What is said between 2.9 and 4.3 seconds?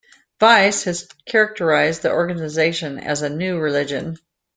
as a "new religion".